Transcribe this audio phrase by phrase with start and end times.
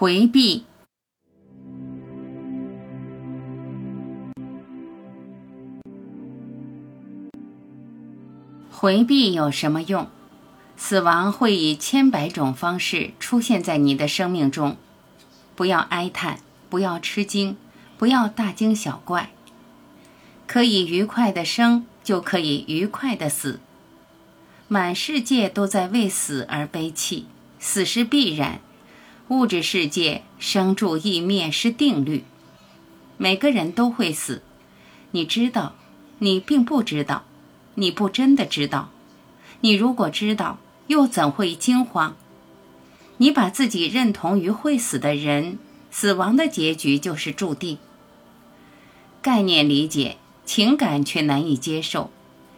[0.00, 0.64] 回避，
[8.70, 10.08] 回避有什么用？
[10.78, 14.78] 死亡会以千百种方式出现在你的生命中，
[15.54, 16.40] 不要哀叹，
[16.70, 17.58] 不要吃惊，
[17.98, 19.28] 不要大惊小怪。
[20.46, 23.60] 可以愉快的生，就可以愉快的死。
[24.66, 27.26] 满世界都在为死而悲泣，
[27.58, 28.62] 死是必然。
[29.30, 32.24] 物质世界生住异灭是定律，
[33.16, 34.42] 每个人都会死。
[35.12, 35.76] 你知道，
[36.18, 37.22] 你并不知道，
[37.76, 38.90] 你不真的知道。
[39.60, 40.58] 你如果知道，
[40.88, 42.16] 又怎会惊慌？
[43.18, 45.60] 你把自己认同于会死的人，
[45.92, 47.78] 死亡的结局就是注定。
[49.22, 52.10] 概念理解，情感却难以接受，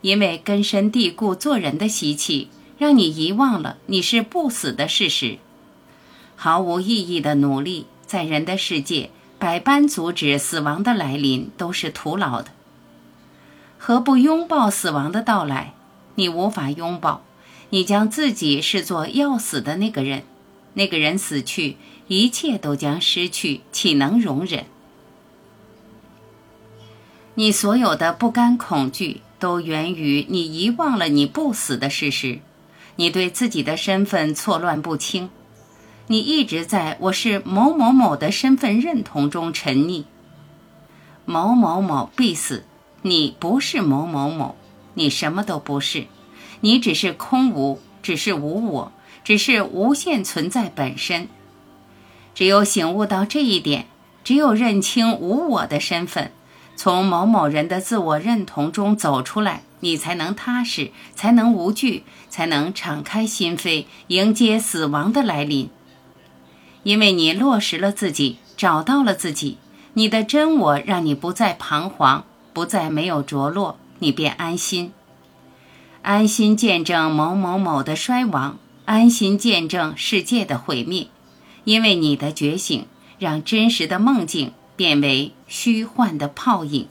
[0.00, 5.38] 因为根深蒂固做人的习气，让你遗忘了你是不死的事实。
[6.36, 12.50] 毫无意义的努力，在人的世界百般阻止死亡的来临，都是徒劳的。
[13.78, 15.74] 何不拥抱死亡的到来？
[16.16, 17.22] 你无法拥抱，
[17.70, 20.24] 你将自己视作要死的那个人。
[20.74, 24.66] 那个人死去，一切都将失去，岂能容忍？
[27.34, 32.40] 你所有的不甘恐惧，都源于你遗忘了你不死的事实。
[32.96, 35.28] 你对自己的身份错乱不清。
[36.08, 40.04] 你一直在我是某某某的身份认同中沉溺。
[41.24, 42.64] 某某某必死，
[43.02, 44.54] 你不是某某某，
[44.94, 46.06] 你什么都不是，
[46.60, 48.92] 你只是空无，只是无我，
[49.24, 51.28] 只是无限存在本身。
[52.36, 53.86] 只有醒悟到这一点，
[54.22, 56.30] 只有认清无我的身份，
[56.76, 65.68] 从某某人的自我认同中走出来，你才能踏实，才能无惧，才能敞开心扉，迎接死亡的来临。
[66.86, 69.58] 因为你落实了自己，找到了自己，
[69.94, 74.92] 你的真我让你不再彷徨，不再没有着落，你便安心，
[76.02, 81.08] 安心见证某某某的衰亡，安心见证世界的毁灭。
[81.64, 82.86] 因为你的觉醒，
[83.18, 86.86] 让真实的梦境变为虚幻的泡影。